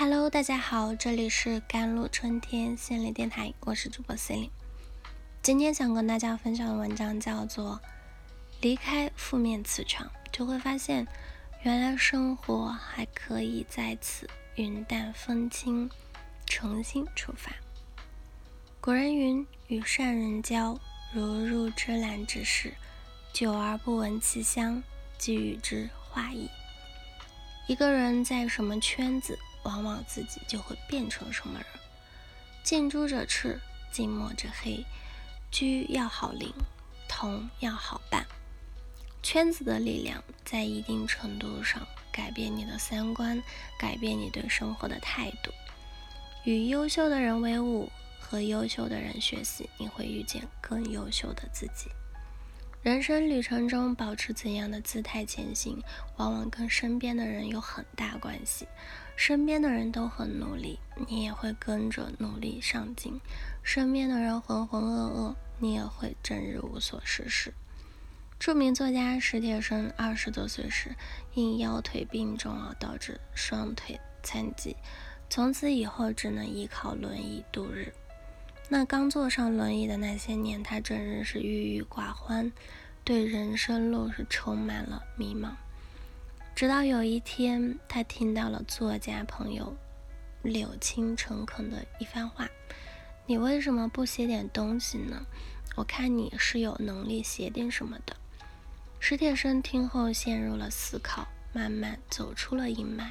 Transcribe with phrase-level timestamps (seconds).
[0.00, 4.50] Hello，大家好，这里是甘露春天心理电台，我是主播 c e l i n e
[5.42, 7.78] 今天想跟大家分享的文章叫做
[8.62, 11.06] 《离开负面磁场》，就会发现
[11.64, 15.90] 原来生活还可以在此云淡风轻，
[16.46, 17.52] 重新出发。
[18.80, 20.80] 古人云：“与善人交，
[21.12, 22.72] 如入芝兰之室，
[23.34, 24.82] 久而不闻其香，
[25.18, 26.48] 即与之化矣。”
[27.68, 29.38] 一个人在什么圈子？
[29.62, 31.66] 往往自己就会变成什么人。
[32.62, 33.58] 近朱者赤，
[33.92, 34.84] 近墨者黑。
[35.50, 36.52] 居要好邻，
[37.08, 38.24] 同要好伴。
[39.20, 43.42] 圈子的力量在一定程度上改变你的三观，
[43.76, 45.52] 改变你对生活的态度。
[46.44, 51.90] 与优秀的人为伍，和优秀的人学习，你会遇见更优秀的自己。
[52.82, 55.82] 人生旅程中，保持怎样的姿态前行，
[56.16, 58.66] 往往跟身边的人有很大关系。
[59.16, 63.20] 身边的人都很努力，你也会跟着努力上进；
[63.62, 67.52] 身边的人浑浑噩噩，你也会整日无所事事。
[68.38, 70.96] 著名作家史铁生二十多岁时
[71.34, 74.74] 因腰腿病重而导致双腿残疾，
[75.28, 77.92] 从此以后只能依靠轮椅度日。
[78.72, 82.52] 那刚坐上轮椅的那些年，他整日是郁郁寡欢，
[83.02, 85.50] 对人生路是充满了迷茫。
[86.54, 89.76] 直到有一天，他听到了作家朋友
[90.42, 92.48] 柳青诚恳的一番话
[93.26, 95.20] ：“你为什么不写点东西呢？
[95.74, 98.14] 我看你是有能力写点什么的。”
[99.00, 103.10] 史铁生听后陷入了思考，慢慢走出了阴霾。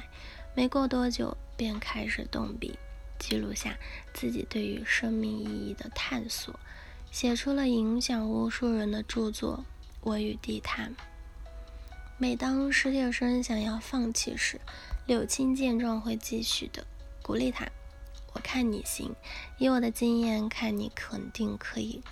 [0.54, 2.78] 没过多久，便开始动笔。
[3.20, 3.78] 记录下
[4.12, 6.58] 自己对于生命意义的探索，
[7.12, 9.58] 写出了影响无数人的著作
[10.00, 10.96] 《我与地坛》。
[12.18, 14.60] 每当史铁生想要放弃时，
[15.06, 16.86] 柳青见状会继续的
[17.22, 17.68] 鼓励他
[18.32, 19.14] ：“我看你行，
[19.58, 22.02] 以我的经验看你肯定可以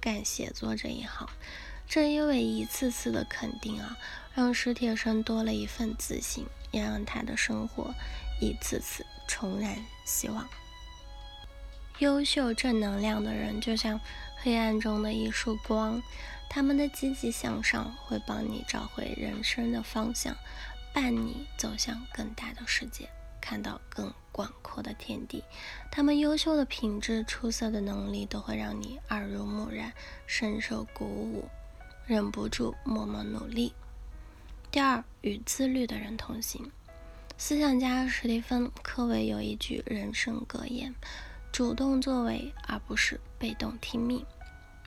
[0.00, 1.28] 干写作这一行。”
[1.88, 3.96] 正因为一次次的肯定啊，
[4.34, 7.94] 让史铁生多了一份自信，也让他的生活
[8.40, 10.48] 一次次重燃希望。
[11.98, 14.00] 优秀正能量的人就像
[14.36, 16.00] 黑暗中的一束光，
[16.48, 20.36] 他们的积极向上会帮你找回人生的方向，
[20.94, 23.08] 伴你走向更大的世界，
[23.40, 25.42] 看到更广阔的天地。
[25.90, 29.92] 他们优秀的品质、出色的能力都会让你耳濡目染，
[30.26, 31.48] 深受鼓舞。
[32.06, 33.74] 忍不住默默努力。
[34.70, 36.70] 第二，与自律的人同行。
[37.40, 40.92] 思想家史蒂芬·科维有一句人生格言
[41.52, 44.26] ：“主动作为，而不是被动听命。”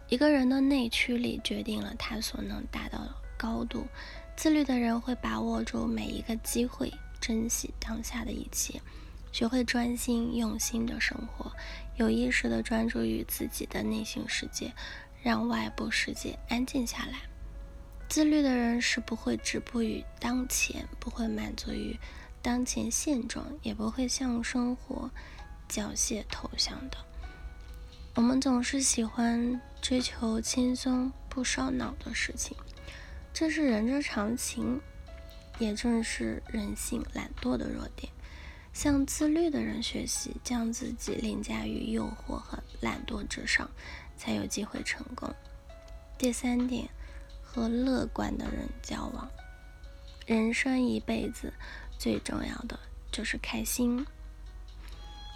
[0.09, 3.87] 一个人的内驱力决定了他所能达到的高度。
[4.35, 6.91] 自律的人会把握住每一个机会，
[7.21, 8.81] 珍惜当下的一切，
[9.31, 11.49] 学会专心用心的生活，
[11.95, 14.73] 有意识的专注于自己的内心世界。
[15.23, 17.21] 让外部世界安静下来。
[18.09, 21.97] 自律的人是不会止步于当前，不会满足于
[22.41, 25.09] 当前现状，也不会向生活
[25.67, 26.97] 缴械投降的。
[28.15, 32.57] 我们总是喜欢追求轻松不烧脑的事情，
[33.33, 34.81] 这是人之常情，
[35.59, 38.11] 也正是人性懒惰的弱点。
[38.73, 43.69] 向自律的人学习，将自己凌驾于诱惑和懒惰之上。
[44.21, 45.33] 才有机会成功。
[46.15, 46.87] 第三点，
[47.41, 49.27] 和乐观的人交往。
[50.27, 51.51] 人生一辈子
[52.01, 52.79] 最重要的
[53.11, 54.03] 就是开心。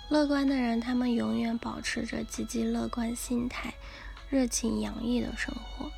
[0.10, 3.72] 乐观的人，他们永远保持着积极乐观心态，
[4.32, 5.92] 热情洋溢的生活。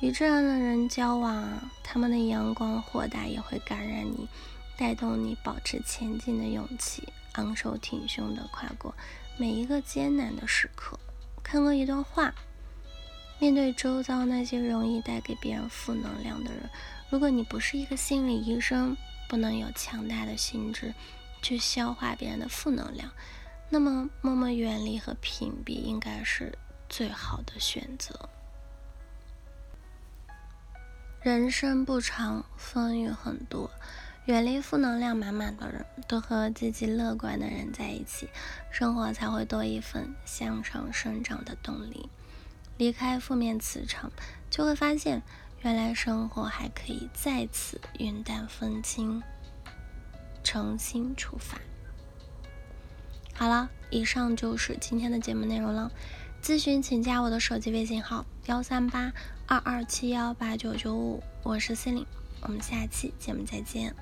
[0.00, 4.26] 与这样的人交往，他们的阳光豁达也会感染你，
[4.78, 8.94] 带动你保持前进的勇气，昂首挺胸的跨过
[9.36, 10.98] 每一个艰难的时刻。
[11.42, 12.34] 看过一段话：
[13.38, 16.70] 面对周遭那些容易带给别人负能量的人，
[17.10, 18.96] 如果你不是一个心理医生，
[19.28, 20.94] 不能有强大的心智
[21.42, 23.12] 去消化别人的负能量，
[23.68, 26.58] 那么默默远离和屏蔽应该是
[26.88, 28.28] 最好的选择。
[31.20, 33.70] 人生不长，风雨很多。
[34.26, 38.28] 远离负能量满满的人，多和积极乐观的人在一起，
[38.70, 42.10] 生活才会多一份向上生长的动力。
[42.76, 44.12] 离开负面磁场，
[44.50, 45.22] 就会发现，
[45.62, 49.20] 原来生活还可以再次云淡风轻，
[50.44, 51.58] 重新出发。
[53.34, 55.90] 好了，以上就是今天的节目内容了。
[56.40, 59.12] 咨询请加我的手机微信号：幺三八
[59.46, 62.06] 二二七幺八九九五，我是 c e l i n e
[62.42, 63.94] 我们下期节目再见。